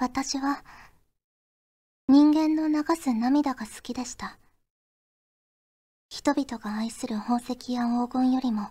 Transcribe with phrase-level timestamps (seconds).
[0.00, 0.62] 私は
[2.06, 4.38] 人間の流す涙が好きでした。
[6.08, 8.68] 人々が愛する宝石や黄金よりも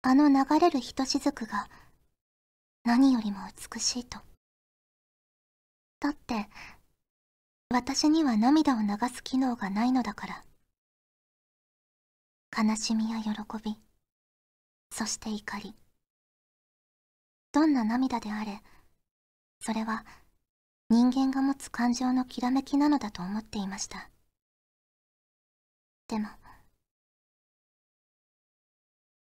[0.00, 1.68] あの流れるひとしずくが
[2.84, 3.40] 何よりも
[3.74, 4.20] 美しいと。
[6.00, 6.48] だって
[7.68, 10.44] 私には涙を流す機能がないのだから。
[12.56, 13.32] 悲しみや喜
[13.62, 13.76] び
[14.90, 15.74] そして怒り。
[17.52, 18.62] どんな涙であれ
[19.66, 20.04] それは
[20.90, 24.10] 人間が持つ感情のきらめきなのだと思っていました。
[26.06, 26.28] でも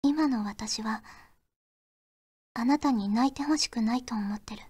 [0.02, 1.06] 今の私は
[2.54, 4.64] あなたに泣いてほしくないと思ってる。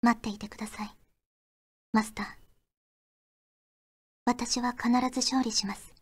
[0.00, 0.96] 待っていてください。
[1.92, 2.26] マスター。
[4.24, 5.92] 私は必ず勝利します。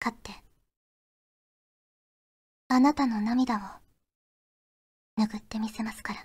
[0.00, 0.30] 勝って
[2.68, 3.85] あなたの涙を
[5.18, 6.20] 拭ってみせますから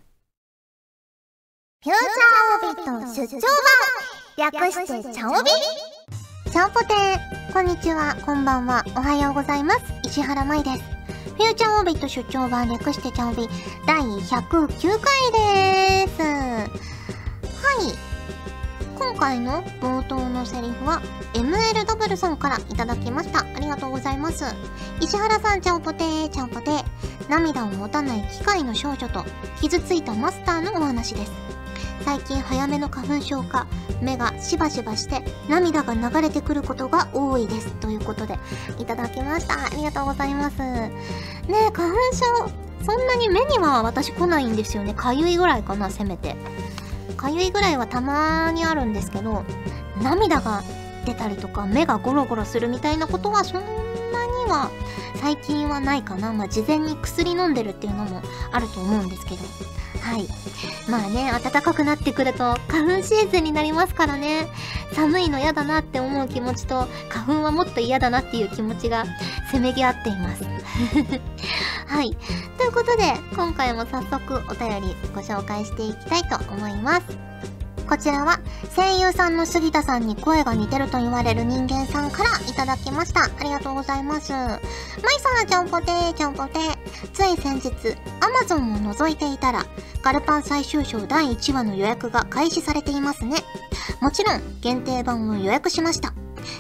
[1.83, 3.41] フューチャーオビット出張
[4.37, 5.49] 版略してチャオビ
[6.51, 9.81] チャオポテーこんにちは、こんばんは、おはようございます。
[10.05, 10.77] 石原舞です。
[11.35, 13.47] フューチャーオビット出張版略してチャオビ
[13.85, 16.21] 第109回です。
[16.21, 16.65] は
[18.07, 18.10] い。
[19.01, 21.01] 今回の冒頭のセリフは
[21.33, 23.39] MLW さんからいただきました。
[23.39, 24.45] ありがとうございます。
[25.01, 26.83] 石原さん、チャオポテー、チャオポテー。
[27.27, 29.25] 涙を持たない機械の少女と
[29.59, 31.31] 傷ついたマスターのお話です。
[32.05, 33.65] 最近早めの花粉症か
[34.03, 38.37] 目がしばしばして涙が流れてくることが多いですということで
[38.79, 40.91] いただきましたありがとうございますね
[41.47, 46.35] え花粉症そんなに目には私来ないんですよねかゆいぐらいかなせめて
[47.21, 49.45] かゆいぐらいはたまにあるんですけど
[50.01, 50.63] 涙が
[51.05, 54.71] 出たりとか目がゴロゴロするみたいなことはそんなには
[55.15, 59.41] 最近はないかなまあ事前に薬飲んでるっていうのもあると思うんですけど
[60.01, 60.27] はい。
[60.89, 64.47] まあね、暖かくなってくると花粉シーズンになりますからね。
[64.93, 69.05] 寒いの嫌だなって思う気持ちと、花粉はもっと嫌だなっていう気持ちが
[69.51, 70.43] せめぎ合っています。
[71.91, 72.15] はい。
[72.57, 73.03] ということで、
[73.35, 77.17] 今回も早速お便りご紹介していきたいと思います。
[77.85, 78.39] こちらは
[78.73, 83.25] 声優さんの杉田さんに声が似てると言われる人間さんからいただきました。
[83.25, 84.31] ありがとうございます。
[84.31, 84.59] マイ
[85.19, 86.77] さん、ちゃんぽてー、ちゃんぽてー。
[87.11, 87.69] つい先日、
[88.21, 89.65] Amazon を覗いていたら、
[90.01, 93.35] ガルパン最終章第1話の予約が開始されていますね。
[93.99, 96.13] もちろん、限定版を予約しました。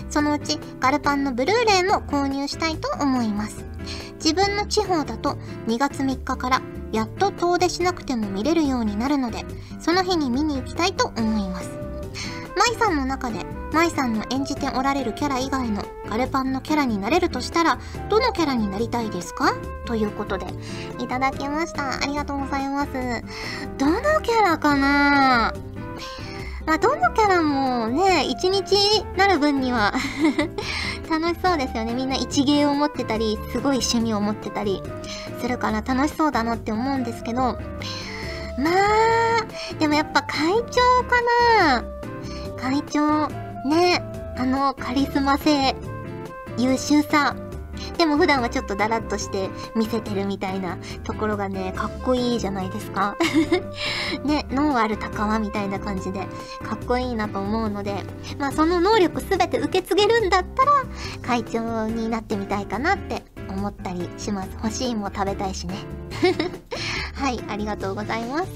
[0.09, 3.70] そのうち、ガルパンのブルーレイも購入したいと思います。
[4.23, 5.37] 自分の地方だと
[5.67, 6.61] 2月3日から
[6.91, 9.45] やっと遠出しなくても見れるようになるので、
[9.79, 11.71] その日に見に行きたいと思います。
[12.55, 19.53] 舞さんの中で、舞さんの演じておられるキャラ以外のガルパンのキャラになれるとしたら、どのキャラになりたいですか？
[19.85, 20.45] ということで、
[20.99, 22.03] いただきました。
[22.03, 22.91] ありがとうございます。
[23.77, 25.53] どのキャラかな？
[26.67, 28.75] まあ、どのキャラもね、一日
[29.17, 29.93] なる分には
[31.11, 31.93] 楽しそうですよね。
[31.93, 34.81] みんな一芸を持ってたり、すごい趣味を持ってたり
[35.41, 37.57] するから楽しそうだなって思うんですけど、ま
[38.69, 39.45] あ、
[39.77, 41.21] でもやっぱ会長か
[41.67, 41.83] な。
[42.57, 43.27] 会長、
[43.67, 44.01] ね、
[44.37, 45.75] あのカリスマ性、
[46.57, 47.35] 優秀さ、
[48.01, 53.15] でも普段はちょっとダラッとして見せてるみたいなところがね、かっこいいじゃないですか。
[54.25, 56.27] ね、脳ある高輪みたいな感じで
[56.67, 58.03] かっこいいなと思うので、
[58.39, 60.71] まあその能力すべて受け継げるんだったら
[61.21, 64.49] 会長になってみたいかなって思ったりします。
[64.55, 65.75] 欲しいも食べたいしね。
[67.13, 68.47] はい、ありがとうございます。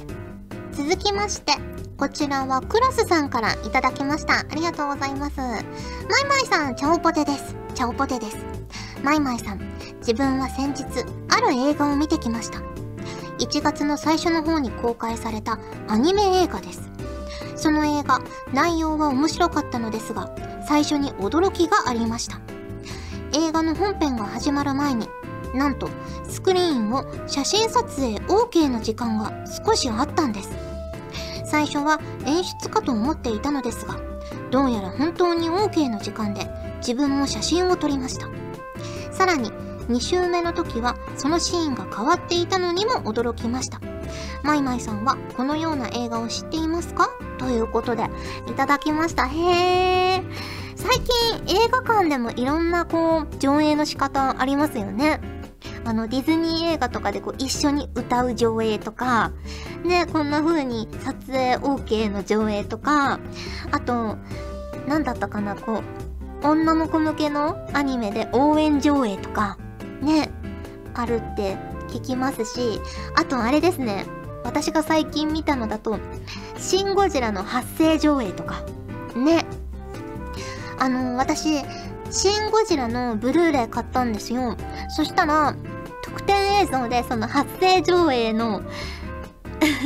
[0.71, 1.53] 続きまして、
[1.99, 4.39] こちらはクラスさんからいただきました。
[4.39, 5.37] ありがとうございます。
[5.37, 5.61] マイ
[6.27, 7.55] マイさん、チャオポテです。
[7.75, 8.54] チャオポテです。
[9.05, 9.59] マイマイさん、
[9.99, 10.83] 自分は先日、
[11.29, 12.57] ある映画を見てきました。
[13.37, 16.89] 1月の最初の方に公開されたアニメ映画です。
[17.55, 18.19] その映画、
[18.51, 20.35] 内容は面白かったのですが、
[20.67, 22.39] 最初に驚きがありました。
[23.33, 25.07] 映画の本編が始まる前に、
[25.53, 25.87] なんと、
[26.27, 30.49] スクリーンを写真撮影 OK の時間が少しあったんです。
[31.45, 33.99] 最初は演出かと思っていたのですが、
[34.49, 38.44] どうやら本当に OK の時間で自分も写真を撮りました。
[39.15, 39.49] さらに
[39.87, 43.79] 2週目の時はそのシーンが変わっていたのにも驚きました。
[44.43, 47.09] マイマイさんはこのような映画を知っていますか？
[47.37, 48.03] ということで
[48.47, 49.27] いただきました。
[49.27, 50.23] へー。
[50.75, 55.19] 最近映画館でもいろんなこう上映の仕方ありますよね。
[55.83, 59.31] あのディズニー映画とかでこう一緒に歌う上映とか、
[59.83, 63.19] ね、こんな風に撮影 OK の上映とか、
[63.71, 64.17] あと、
[64.87, 65.83] なんだったかな、こう、
[66.45, 69.57] 女の子向けのアニメで応援上映とか、
[70.01, 70.29] ね、
[70.93, 71.57] あるって
[71.87, 72.79] 聞きますし、
[73.15, 74.05] あとあれですね、
[74.43, 75.97] 私が最近見たのだと、
[76.57, 78.63] シン・ゴジラの発声上映とか。
[79.15, 79.45] ね。
[80.77, 81.61] あの、私、
[82.11, 84.55] シン・ゴジラのブルーレイ買ったんですよ。
[84.89, 85.55] そしたら、
[86.03, 88.61] 特典映像でその発声上映の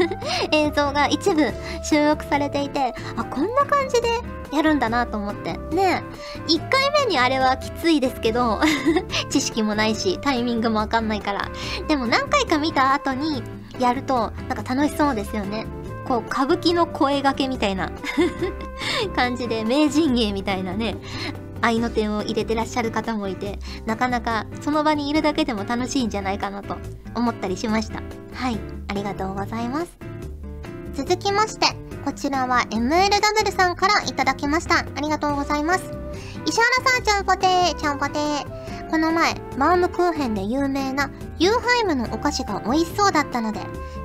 [0.51, 1.51] 映像が一部
[1.83, 4.07] 収録されていて、あ、こんな感じで
[4.51, 5.57] やるんだなと思って。
[5.75, 6.03] ね
[6.47, 8.59] 一回目にあれはきついですけど
[9.29, 11.49] 知識もないし、タイミングもわかんないから。
[11.87, 13.43] でも何回か見た後に
[13.79, 15.65] やると、なんか楽しそうですよね。
[16.07, 17.91] こう、歌舞伎の声掛けみたいな
[19.15, 20.97] 感じで、名人芸みたいなね、
[21.61, 26.77] 愛の手を入れてらっしゃる方もいて、なかなかその場にいるだけでも楽しいんじゃないかなと
[27.15, 28.01] 思ったりしました。
[28.33, 29.97] はい、ありがとうございます。
[30.93, 31.67] 続きまして、
[32.03, 34.79] こちらは MLW さんからいただきました。
[34.79, 35.91] ありがとうございます。
[36.45, 38.89] 石原さん、ちゃんぽてー、ちゃんぽてー。
[38.89, 43.59] この前、バームクーヘンで有名なユーハイムのお菓子が美味しそうだったので、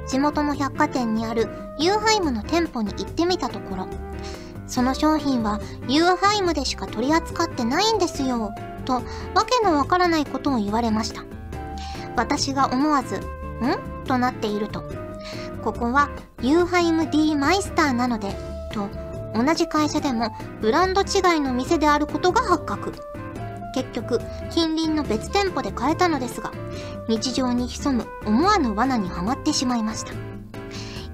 [0.07, 1.49] 地元の百貨店にある
[1.79, 3.89] ユーハイムの店舗に行ってみたところ、
[4.75, 8.53] その商品はユーハイムでしか取り扱ってないんですよ、
[8.85, 9.03] と、わ
[9.47, 11.23] けのわからないことを言われました。
[12.17, 13.23] 私が思わず、ん？
[14.05, 14.83] となっていると、
[15.63, 16.11] ここは
[16.43, 18.35] ユーハイム D マイスターなので、
[18.73, 18.89] と、
[19.33, 22.95] 同じ会社でもブランド違いの店であることが発覚。
[23.77, 24.19] 結局、
[24.51, 26.51] 近隣の別店舗で買えたのですが、
[27.09, 30.34] 日常に潜む思わぬ罠にはまってしまいました。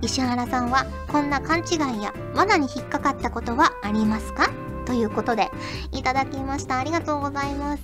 [0.02, 4.50] 石原さんはこんな勘違いや罠に引っかかったことはありますか？
[4.86, 5.50] ということで、
[5.92, 6.78] いただきました。
[6.78, 7.82] ありがとうございます。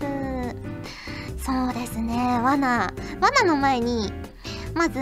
[1.39, 2.93] そうですね、罠。
[3.21, 4.13] 罠の前に、
[4.75, 4.99] まず、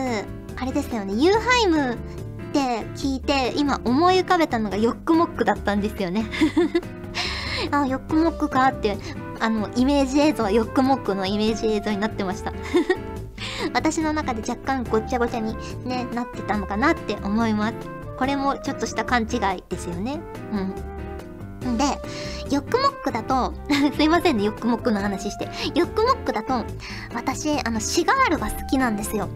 [0.57, 1.97] あれですよね、ユーハイムっ
[2.53, 6.27] て聞いて、今思い浮かべたのがヨックモックだったんですよね。
[7.73, 8.99] あ、ヨックモックかって、
[9.41, 12.53] あの、イメージ映像はヨックモックのイメージ映像になってました。
[13.73, 17.75] 私の中で若干ごっちゃごちゃにね、なってたのかなって思います。
[18.19, 20.21] これもちょっとした勘違いですよね。
[21.65, 21.77] うん。
[21.77, 21.85] で、
[22.51, 23.55] ヨックモックだと
[23.97, 25.49] すいませんね、ヨックモックの話して。
[25.75, 26.65] ヨックモックだと、
[27.15, 29.29] 私、あの、シガールが好きなんですよ。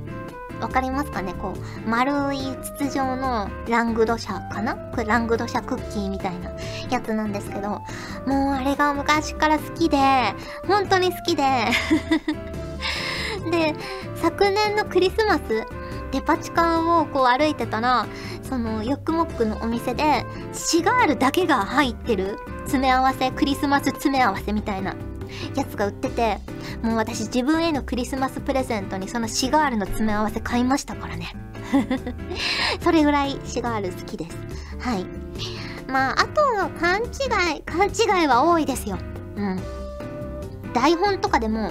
[0.61, 1.35] わかりますかね？
[1.35, 4.75] こう、丸い筒状のラングドシャかな？
[4.75, 6.51] これラングドシャクッキーみたいな
[6.91, 7.81] やつなんですけど、
[8.27, 9.99] もうあれが昔から好きで、
[10.67, 11.45] 本当に好きで
[13.51, 13.75] で、
[14.17, 15.67] 昨年のクリスマス、
[16.11, 18.07] デパ地下をこう歩いてたら、
[18.43, 24.95] そのヨックモックのお店で、シガールだけが入ってる詰め合わせ、クリスマス詰め合わせみたいな
[25.55, 26.39] やつが売ってて、
[26.83, 31.35] もう私自分へのクリスマスプレゼントにそのシガールの詰め合わせ買いましたからね。
[32.81, 34.37] それぐらいシガール好きです。
[34.79, 35.07] はい。
[35.87, 38.99] まあ、あとの勘違い、勘違いは多いですよ。
[39.37, 39.61] うん。
[40.73, 41.71] 台本とかでも、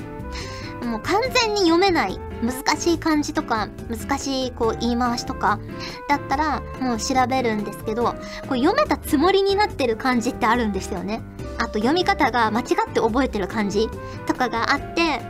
[0.87, 5.59] もう完全に読めない難しい漢字とか難しいこう言い回しとか
[6.07, 8.13] だったらもう調べるんですけどこ
[8.51, 11.21] う読めたつもりになってる漢字ってあるんですよね。
[11.59, 13.89] あと読み方が間違って覚えてる漢字
[14.27, 15.21] とかがあって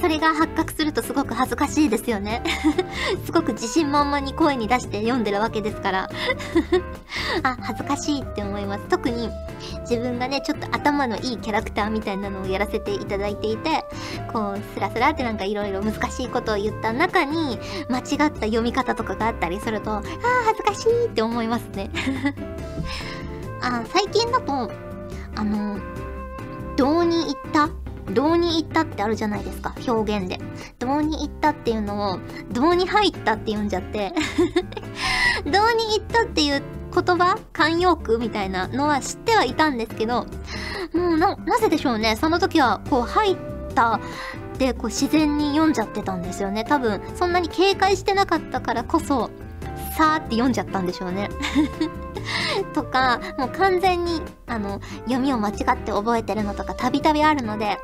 [0.00, 2.42] それが発覚するとすごく恥ずかしいですよね
[3.24, 6.10] すごく自信満々に声に出して読んでるわけですから
[7.42, 8.84] あ、恥ずかしいって思います。
[8.88, 9.30] 特に
[9.82, 13.84] 自分がね、ちょっと頭のいいキャラクターみたいなのをやらせていただいていて、
[14.32, 17.58] こう、スラスラってなんかいろいろ難しいことを言った中に、
[17.88, 20.02] 間違った読み方とかがあったりすると、ああ、
[20.46, 21.90] 恥ずかしいって思いますね。
[23.60, 24.70] あ、最近だと、
[25.36, 25.78] あの、
[26.76, 27.68] どうに行った
[28.12, 30.38] どうに行ったってあるじゃないですか、表現で。
[30.78, 32.18] どうに行ったっていうのを、
[32.52, 34.12] どうに入ったって読んじゃって
[35.44, 40.26] どうに行ったっていう言葉慣用句みたいなのは知ってはいたんですけど、
[40.92, 42.16] もうな、なぜでしょうね。
[42.16, 43.36] その時は、こう、入っ
[43.74, 43.98] た
[44.58, 46.64] で、こう、自然に読んじゃってたんですよね。
[46.64, 49.30] 多分、そんなに警戒してなかったからこそ、
[49.96, 51.28] さーって読んじゃったんでしょうね。
[52.74, 57.78] とか、もう完全に、あの、読みを間違って覚えてるのとかたびたびあるので、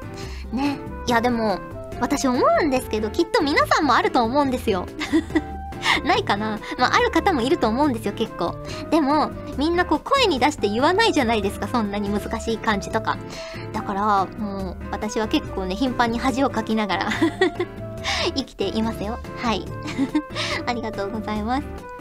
[0.53, 0.79] ね。
[1.07, 1.59] いやでも、
[2.01, 4.87] 私思うんですけど、きっと皆さんもあると思うんですよ。
[6.05, 8.57] ないかなまあ、ある方もいると思うんですよ、結構。
[8.91, 13.17] でも、みんなこう声に出して言わないじゃないですか、そんなに難しい漢字とか。
[13.73, 17.09] だから、もう、私は結構ね、頻繁に恥をかきながら
[18.35, 19.19] 生きていますよ。
[19.39, 19.65] はい。
[20.67, 21.98] ありがとうございます。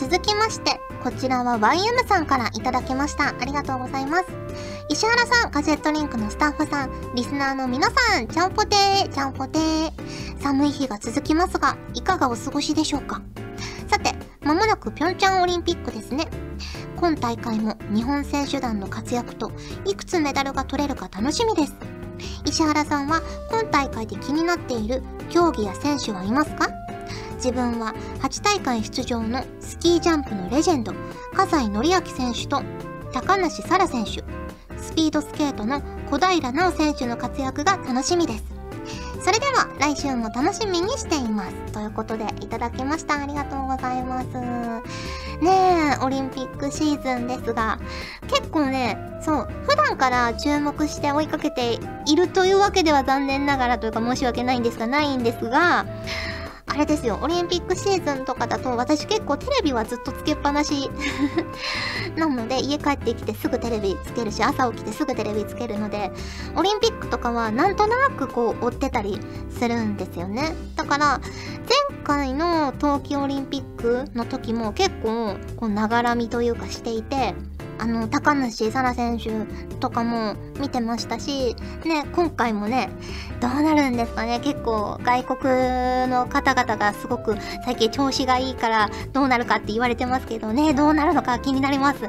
[0.00, 3.34] 続きまして、こちらは YM さんからいただきました。
[3.38, 4.24] ありがとうございます。
[4.88, 9.92] 石原さん、ガジェットリンクのスタッフさん、リスナーの皆さん、ちゃんぽてー、ちゃんぽてー。
[10.40, 13.20] 寒い日が続きますが、いかがお過ごしでしょうか？
[13.88, 16.28] さて、まもなくピョンチャンオリンピックですね。
[16.96, 19.52] 今大会も日本選手団の活躍と、
[19.84, 21.74] いくつメダルが取れるか楽しみです。
[22.46, 26.68] 石原さんは今大会で気になっている競技や選手はいますか？
[27.40, 30.92] 自分は8大会出場のスキージャンプのレジェンド
[31.32, 32.62] 葛西紀明選手と
[33.14, 34.22] 高梨沙羅選手。
[34.76, 35.80] スピードスケートの
[36.10, 38.44] 小平奈緒選手の活躍が楽しみです。
[39.22, 41.54] それでは来週も楽しみにしています。
[41.72, 43.22] ということでいただきました。
[43.22, 44.26] ありがとうございます。
[45.42, 47.78] ねえオリンピックシーズンですが。
[48.28, 55.86] 結構ねそう普段から注目して追いかけているというわけでは残念ながらというか申し訳ないんですがないんですが
[56.72, 60.88] あれですよ、オリンピックシーズンとかだと私結構テレビはずっとつけっぱなし
[62.14, 66.12] なので家帰ってきてすぐテレビつけるし朝起きてすぐテレビつけるので
[66.54, 69.18] オリンピックとかはなんとなくこう追ってたり
[69.50, 70.54] するんですよね。
[70.76, 71.20] だから
[71.90, 77.34] 前回の冬季オリンピックの時も結構こうながらみというかしていて
[77.80, 79.30] あの、高梨沙羅選手
[79.76, 82.90] とかも見てましたし、ね、今回もね、
[83.40, 85.40] どうなるんですかね結構外国
[86.10, 92.00] の方々がすごく最近調子がいいからどうなるかって言われてますけどね、どうなるのか気になります。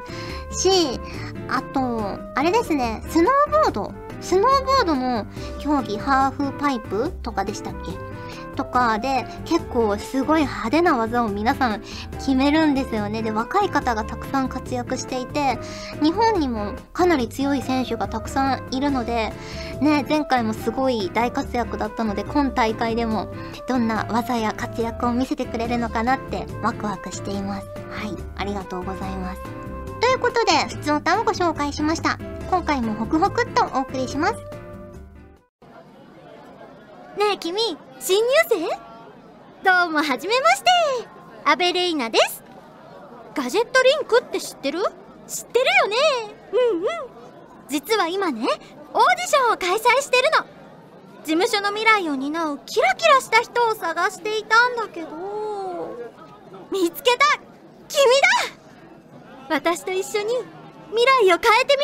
[0.52, 1.00] し、
[1.48, 3.94] あと、あれですね、スノーボード。
[4.20, 5.26] スノーボードの
[5.60, 8.11] 競技、ハーフパイプとかでしたっけ？
[8.52, 11.82] とかで結構すごい派手な技を皆さん
[12.14, 13.22] 決めるんですよね。
[13.22, 15.60] で、若い方がたくさん活躍していて、
[16.02, 19.32] 日本にもかなり強い選手がたくさんいるので、
[19.82, 23.30] ね、前回もすごい大活躍だったので、今大会でも
[23.68, 27.68] どんな技や活躍を見せてくれるのかなってワクワクしています。
[27.90, 29.42] はい、ありがとうございます。
[30.00, 32.18] ということで、普通歌をご紹介しました。
[32.50, 34.34] 今回もホクホクっとお送りします。
[34.34, 34.40] ね
[37.34, 38.58] え君、新入生？
[39.64, 40.70] どうもはじめまして。
[41.46, 42.44] アベレイナです。
[43.36, 44.80] ガジェットリンクって知ってる？
[45.28, 45.98] 知ってるよね。
[46.52, 46.86] うんうん。
[47.70, 50.46] 実は今ねオーディションを開催してるの。
[51.24, 55.96] 事務所の未来を担うキラキラした人を探していたんだけど。
[56.72, 57.40] 見つけた。
[57.88, 58.04] 君
[59.48, 59.56] だ。
[59.56, 60.34] 私と一緒に
[60.90, 61.78] 未来を変えて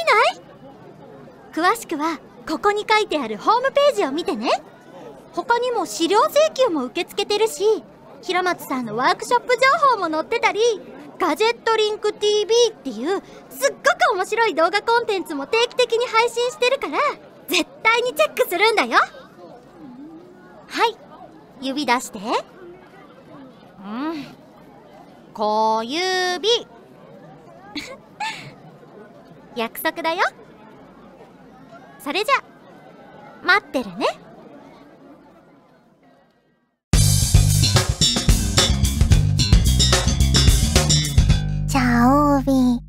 [1.54, 1.74] みない？
[1.74, 2.20] 詳しくは
[2.50, 4.50] ここに書いてあるホームページを見てね。
[5.38, 7.64] 他にも資料請求も受け付けてるし
[8.24, 9.60] 平松さんのワークショップ情
[9.96, 10.60] 報も載ってたり
[11.20, 16.98] ガジェットリンク TV っていうすっごく面白い動画コンテンツも定期的に配信してるから
[17.48, 18.98] 絶対にチェックするんだよ。
[20.68, 20.98] はい。
[21.62, 22.20] 指出して。
[22.20, 24.26] うん。
[25.34, 26.50] 小指。
[29.56, 30.24] 約束だよ。
[32.00, 32.44] それじゃ
[33.46, 34.27] 待ってるね。
[41.68, 42.82] チャオビ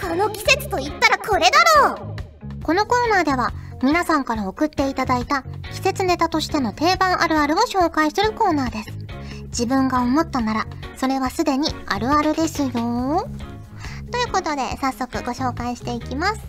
[0.00, 1.50] この季節と言ったらこれだ
[1.86, 3.52] ろうこのコーナーでは
[3.82, 8.98] 皆さんから送っていただいた季節ネタとしての定番あるあるを紹介するコーナーです。
[9.44, 12.70] 自分が思ったなら、それはすでにあるあるですよ。
[12.70, 16.40] ということで、早速ご紹介していきます。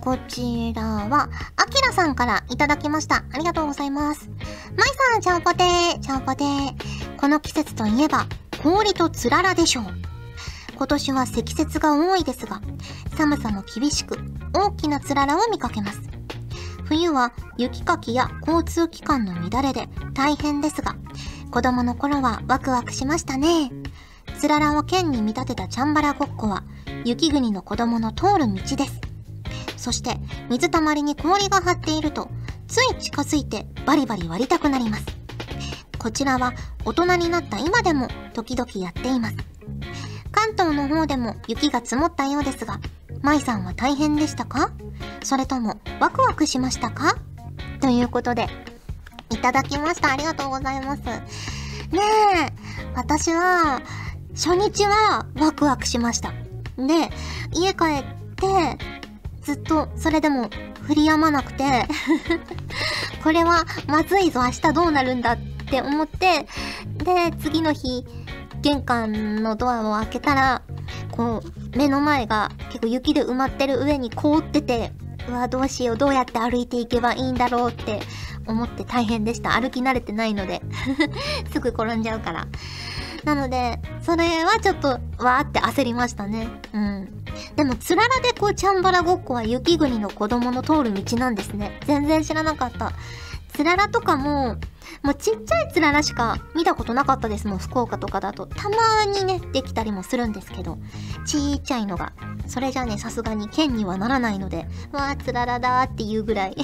[0.00, 3.24] こちらは、あきらさんからいただきました。
[3.32, 4.30] ありがとうございます。
[4.76, 7.16] まいさん、ちゃんぽてー、ちゃんぽてー。
[7.16, 8.26] この季節といえば、
[8.66, 9.84] 氷とつららでしょう。
[10.76, 12.60] 今年は積雪が多いですが、
[13.16, 14.18] 寒さも厳しく、
[14.52, 16.00] 大きなつららを見かけます。
[16.84, 20.96] 冬は雪かきや交通機関の乱れで大変ですが、
[21.52, 23.70] 子供の頃はワクワクしましたね。
[24.36, 26.64] つららを剣に見立てたチャンバラごっこは、
[27.04, 29.00] 雪国の子供の通る道です。
[29.76, 30.18] そして、
[30.50, 32.28] 水たまりに氷が張っていると、
[32.66, 35.25] つい近づいてバリバリ割りたくなります。
[36.06, 36.52] こちらは
[36.84, 39.36] 大人になった今でも時々やっています。
[40.30, 42.78] 関東の方でも雪が積もったようですが、
[43.22, 44.70] 舞さんは大変でしたか？
[45.24, 47.16] それともワクワクしましたか？
[47.80, 48.46] ということで、
[49.30, 50.12] いただきました。
[50.12, 51.02] ありがとうございます。
[51.02, 51.18] ね
[51.90, 52.52] え、
[52.94, 53.82] 私は、
[54.32, 56.30] 初日はワクワクしました。
[56.76, 57.10] で、
[57.52, 58.04] 家帰っ
[58.36, 58.78] て、
[59.42, 60.50] ずっとそれでも
[60.88, 61.64] 降り止まなくて
[63.24, 66.46] これはまずいぞ、明日どうなるんだってって思って、
[67.04, 68.06] で、次の日、
[68.62, 70.62] 玄関のドアを開けたら、
[71.10, 74.92] こう、目の前が結構雪で埋まってる上に凍ってて、
[75.28, 78.00] うわ、どうしよう、どうやって歩いていけばいいんだろうって
[78.46, 79.60] 思って大変でした。
[79.60, 80.62] 歩き慣れてないので
[81.52, 82.46] すぐ転んじゃうから。
[83.24, 86.46] なので、それはちょっと、わーって焦りましたね。
[86.72, 87.24] うん。
[87.56, 91.76] でも、つららでこう、チャンバラごっこは雪国の子供の通る道なんですね。
[91.86, 92.92] 全然知らなかった。
[93.56, 94.56] つららとかも、
[95.02, 98.46] もうちっちゃいつららしか見たことなかったですもん、福岡とかだと。
[98.46, 100.76] たまにね、できたりもするんですけど、
[101.24, 102.12] ちっちゃいのが。
[102.46, 106.56] それじゃね、さすがに剣にはならないので、わー、つららだーっていうぐらい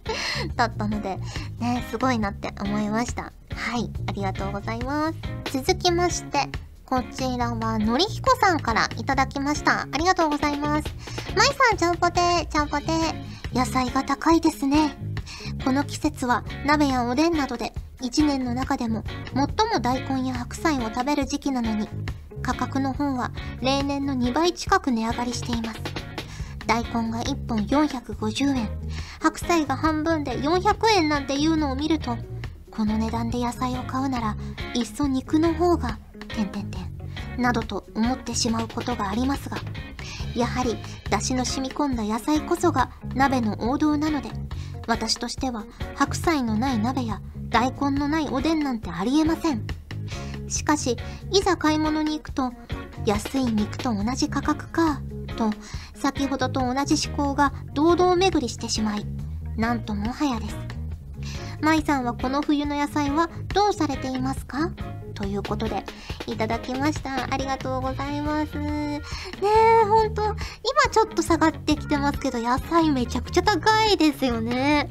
[0.56, 1.18] だったので、
[1.58, 3.24] ね、すごいなって思いました。
[3.24, 5.18] はい、ありがとうございます。
[5.52, 6.48] 続きまして、
[6.86, 9.82] こちらは、のりひこさんからいただきました。
[9.82, 10.88] ありがとうございます。
[11.36, 12.86] まいさん、ちゃんぽてちゃんぽて
[13.52, 14.96] 野菜が高いですね。
[15.64, 19.34] この季節は鍋やおでんなどで1年の中でも最
[19.72, 21.88] も大根や白菜を食べる時期なのに
[22.42, 25.98] 価格の方は例年の2倍近く値上がりしています。
[26.68, 28.68] 大根が1本450円
[29.20, 32.16] 白菜が半分で400円なんていうのを見ると
[32.70, 34.36] この値段で野菜を買うなら
[34.74, 35.98] いっそ肉の方が
[36.28, 36.78] てんてんて
[37.38, 39.56] んなどと思ってしまうことがありますが
[40.36, 40.76] やはり
[41.10, 44.28] 出汁の染み込んだ野菜こそが鍋の王道なので
[44.88, 45.64] 私としては
[45.94, 49.64] 白菜のない鍋や大根のないおでんなんてありえません。
[50.48, 50.96] しかし
[51.30, 52.52] いざ買い物に行くと
[53.04, 55.00] 安い肉と同じ価格か
[55.36, 55.50] と
[55.94, 59.06] 先ほどと同じ思考が堂々巡りしてしまい
[59.56, 60.56] なんともはやです。
[61.60, 64.70] 舞さんはこの冬の野菜はどうされていますか？
[65.14, 65.84] ということで、
[66.32, 67.32] いただきました。
[67.32, 68.58] ありがとうございます。
[68.58, 69.00] ね
[69.42, 70.34] え、ほんと、今
[70.90, 74.90] ちょっと下がってきてますけど、野菜めちゃくちゃ高いですよね。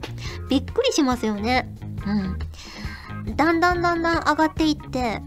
[0.49, 1.69] びっくりしますよね。
[2.05, 3.35] うん。
[3.35, 5.21] だんだんだんだん上がっていって、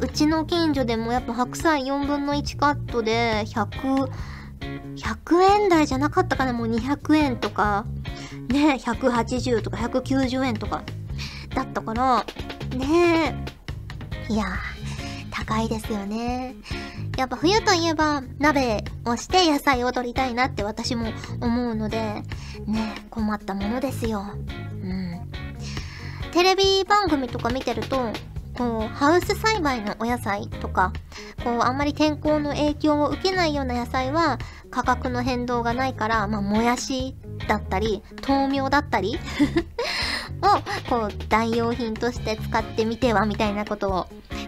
[0.00, 4.10] うちの近所でもやっぱ白菜4分の1カットで100、
[4.96, 6.52] 100円台じゃなかったかな？
[6.52, 7.84] もう200円とか、
[8.48, 10.82] ね、180とか190円とか
[11.54, 12.24] だったから、
[12.76, 13.36] ね
[14.28, 14.77] え、いやー、
[15.38, 16.56] 高いですよね。
[17.16, 22.22] やっぱ冬といえば鍋をして野菜を取りたいなって私も思うので、
[22.66, 24.24] ね、困ったものですよ。
[24.82, 25.30] うん。
[26.32, 28.12] テレビ番組とか見てると、
[28.56, 30.92] こう、ハウス栽培のお野菜とか、
[31.44, 34.38] こう、あんまり天候の影響を受けないような野菜は、
[34.72, 37.14] 価格の変動がないから、まあ、もやし
[37.46, 39.20] だったり、豆苗だったり
[40.42, 44.06] を、こう、代用品として使ってみては、みたいなことを、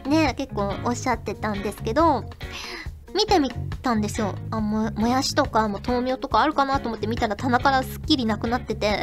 [0.09, 2.25] ね、結構おっしゃってたんですけど、
[3.15, 3.51] 見てみ
[3.83, 4.35] たんですよ。
[4.51, 9.01] あ、も、もやしとか、も豆苗とかあるかなと思って見たら棚からすっきりなくなってて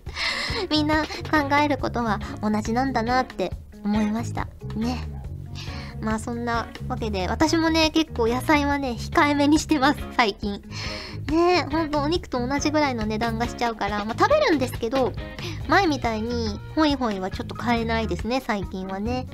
[0.70, 3.52] みんな考えることは同じなんだなって
[3.84, 4.48] 思いました。
[4.76, 5.20] ね。
[6.00, 10.62] まあそんなわけで、私もね、結構野菜はね、控えめにしてます、最近。
[11.30, 15.12] ねえ、ほんとお肉と同じぐらいの値段がしちゃうから、まあ食べるんですけど、
[15.68, 19.26] 前みたいにホイホイはちょっと買えないですね、最近はね。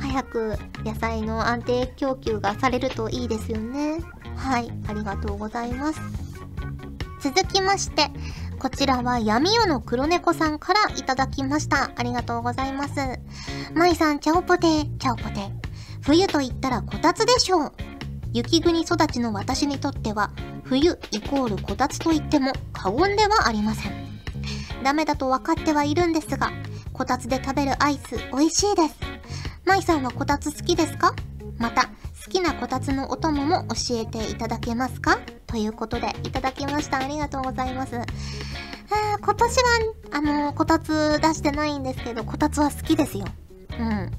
[0.00, 3.98] 早く野菜の安定供給がされるといいですよね。
[4.36, 6.00] はい、ありがとうございます。
[7.20, 8.10] 続きまして、
[8.58, 11.90] こちらは闇夜の黒猫さんからいただきました。
[11.96, 12.94] ありがとうございます。
[13.74, 15.50] まいさん、ちゃおぽてー、ちゃおぽて。
[16.02, 17.72] 冬と言ったらこたつでしょう。
[18.32, 20.30] 雪国育ちの私にとっては、
[20.64, 23.92] 冬イコールこたつと言っても過言ではありません。
[24.82, 26.52] ダメだと分かってはいるんですが、
[26.92, 28.96] こたつで食べるアイス美味しいです。
[29.64, 31.14] まいさんはこたつ好きですか？
[31.58, 31.86] また、
[32.24, 35.18] 好きなこたつのお供も教えていただけますか？
[35.46, 36.98] ということで、いただきました。
[36.98, 37.96] ありがとうございます。
[37.96, 38.04] あ
[39.20, 39.64] 今年は、
[40.12, 43.24] あのこたつ出してないんですけど、こたつは好きですよ。
[43.78, 44.10] うん。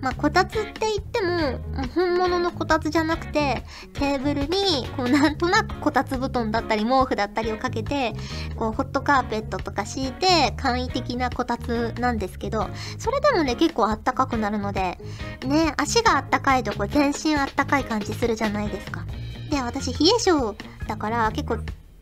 [0.00, 1.58] まあ、こたつって言っても、
[1.94, 8.14] 本物のこたつじゃなくて、テーブルに、こう、なんとなくこたつ布団だったり、毛布だったりをかけて、
[8.56, 14.98] こう、ホットカーペットとか敷いて、簡易的なこたつなんですけど、それでもね、結構あったかくなるので、
[15.46, 19.04] ね、足があったかいとこ全身あったかい感じするじゃないですか。
[19.50, 21.58] で、私、冷え性だから、結構、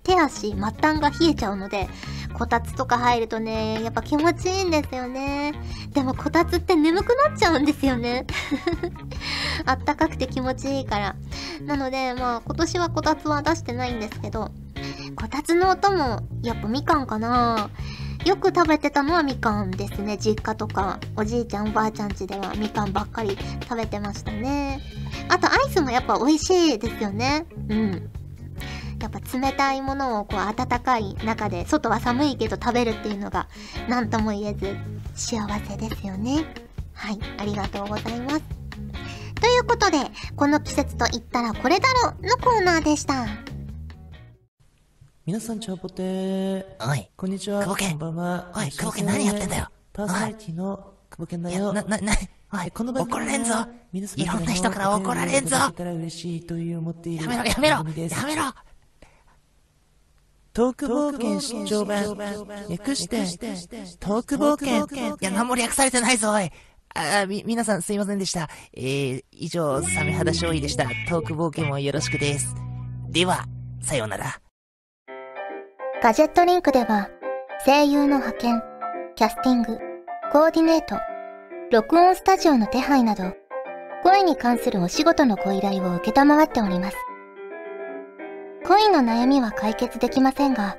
[0.08, 1.86] 手足、末端が冷えちゃうので、
[2.32, 5.52] こたつとか入るとね、やっぱ気持ちいいんですよね。
[5.92, 8.26] でもこたつって眠くなっちゃうんですよね。
[9.66, 11.16] あったかくて気持ちいいから。
[11.66, 14.50] なので、まあ今年はこたつは出してないんですけど、
[15.14, 17.68] こたつの音もやっぱみかんかな
[18.24, 20.16] よく食べてたのはみかんですね。
[20.16, 24.80] 実家とか、おじいちゃんおばあちゃん家ではみかんばっかり食べてましたね。
[25.28, 27.44] あとアイスもやっぱ美味しいですよね。
[27.68, 28.10] うん。
[29.00, 33.48] やっぱ冷たいものをこう温かい中で外は寒いけど食べるっていうのが
[33.88, 34.76] 何とも言えず
[35.14, 36.44] 幸せですよね。
[36.94, 38.42] はい、ありがとうございます。
[39.40, 39.98] ということで、
[40.34, 43.26] この季節と言ったらこれだろのコーナーでした。
[45.24, 46.64] 皆さん、ちゃんぽてー。
[46.80, 47.08] おい。
[47.16, 47.60] こんにちは。
[47.60, 47.90] 久保家。
[47.90, 48.52] こんばんは。
[48.56, 49.68] おい、久保家何やってんだよ。
[49.92, 51.72] パーソナリティの久保家だよ。
[51.72, 52.12] な、な、な、
[52.52, 53.54] おい、この怒られんぞ。
[53.92, 55.56] いろんな人から怒られんぞ。
[55.56, 58.42] やめろ、やめろ、やめろ。
[60.58, 62.02] トーク冒険出張版。
[62.68, 63.18] 略して、
[64.00, 65.14] トーク冒険。
[65.14, 66.50] いや、何も略されてないぞ、おい。
[66.96, 68.48] あ、み、皆さんすいませんでした。
[68.72, 70.86] えー、以上、サメ肌勝利でした。
[71.08, 72.56] トーク冒険もよろしくです。
[73.08, 73.44] では、
[73.80, 74.40] さようなら。
[76.02, 77.08] ガジェットリンクでは、
[77.64, 78.62] 声優の派遣、
[79.14, 79.78] キャスティング、
[80.32, 80.96] コーディネート、
[81.70, 83.32] 録音スタジオの手配など、
[84.02, 86.96] 声に関するお仕事のご依頼を受けたまわっております。
[88.68, 90.76] 恋の悩みは解決できませんが、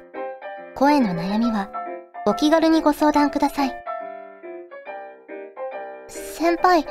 [0.75, 1.71] 声の悩みは
[2.27, 3.73] お気軽にご相談ください。
[6.07, 6.85] 先輩、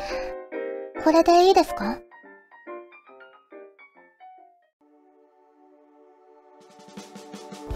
[1.04, 1.98] これでいいですか？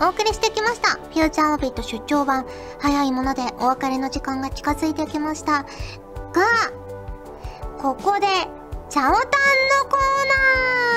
[0.01, 0.89] お送りしてきました。
[0.89, 2.45] フューチャーオビット出張版。
[2.81, 5.63] 早いものでお別れの時間が近づいてきました。
[5.63, 5.69] が、
[7.81, 8.27] ここで、
[8.89, 10.92] チャオタンのコーナー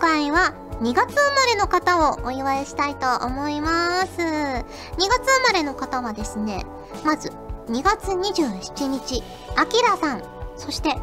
[0.00, 4.18] 回は2月生まれの方をお祝いしたいと思います。
[4.18, 4.64] 2
[4.96, 6.64] 月生まれの方はですね、
[7.04, 7.28] まず
[7.68, 9.22] 2月27日、
[9.56, 10.22] あきらさん。
[10.56, 10.98] そして、誕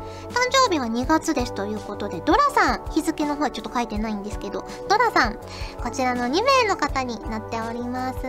[0.52, 5.38] 生日は2月ですということで、ドラさん、日付の方はちょっと書いてないんですけど、ドラさん、
[5.82, 8.20] こちらの2名の方になっております。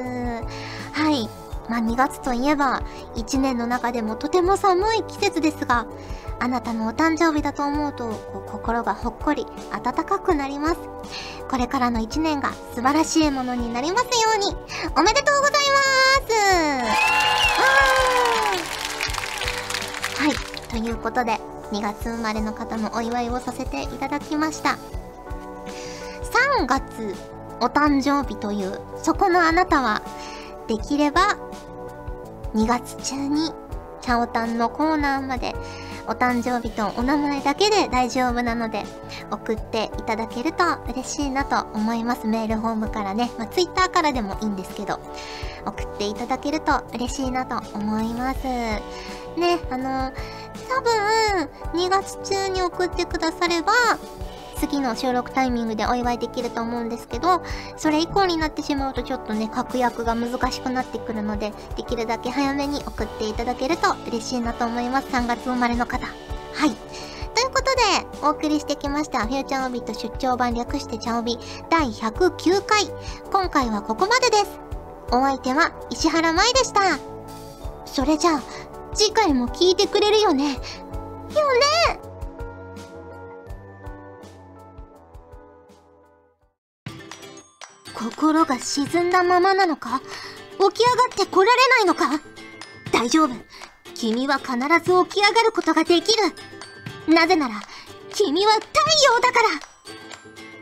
[0.92, 1.28] はい。
[1.68, 2.82] まあ2月といえば、
[3.14, 5.86] 1年の中でもとても寒い季節ですが、
[6.40, 10.80] あなたのお誕生日だと思うと、こう心がほっこり温かくなります。
[11.50, 14.56] これからの1年が素晴らしいものになりますように、
[14.96, 16.94] おめでとうございま
[20.16, 20.70] すはい。
[20.70, 21.40] ということで、
[21.72, 24.78] 2月生まれの方のお祝いをさせていただきました。
[26.60, 27.14] 3月、
[27.60, 30.02] お誕生日という、そこのあなたは、
[30.68, 31.36] できれば、
[32.54, 33.52] 2月中に、
[34.02, 35.54] チャオタンのコーナーまで、
[36.06, 38.84] お誕生日とお名前だけで大丈夫なので、
[39.30, 42.26] 送っていただけると嬉しいなと思います。
[42.26, 43.30] メールフォームからね。
[43.38, 45.00] まあ、ツイッターからでもいいんですけど、
[45.66, 48.44] 送っていただけると嬉しいなと思います。
[48.44, 48.80] ね、
[49.70, 50.12] あの、
[50.68, 53.72] 多分、2月中に送ってくだされば、
[54.60, 57.42] 次の収録タイミングでお祝いできると思うんですけど、
[57.76, 65.08] それ以降になってしまうとちょっとね、確約が難しくなってくるので、できるだけ早めに送っていただけると嬉しいなと思います。
[65.08, 66.06] 3月生まれの方。
[66.06, 66.12] は
[66.66, 66.70] い。
[67.34, 71.38] ということで、お送りしてきました、フューチャーオビット出張版略してチャオビ
[71.70, 72.86] 第109回。
[73.30, 74.60] 今回はここまでです。
[75.12, 76.98] お相手は石原舞でした。
[77.86, 78.42] それじゃあ、
[78.92, 80.54] 次回も聞いてくれるよね。
[80.54, 82.07] よね
[87.98, 90.00] 心が沈んだままなのか？
[90.00, 90.10] 起き
[90.60, 90.70] 上が
[91.12, 92.20] って来られないのか？
[92.92, 93.34] 大丈夫。
[93.94, 97.12] 君は必ず起き上がることができる。
[97.12, 97.54] なぜなら、
[98.14, 98.68] 君は太
[99.04, 99.48] 陽だから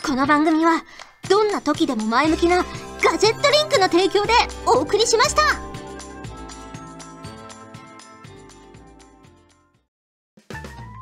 [0.09, 0.83] この番組は、
[1.29, 2.65] どんな時でも前向きな
[3.05, 4.33] ガジェットリンクの提供で
[4.65, 5.43] お送りしました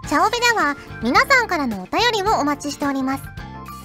[0.09, 3.43] チャオベでは皆さんからのお便りをお待ちしております。